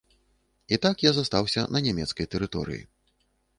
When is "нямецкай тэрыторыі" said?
1.89-2.83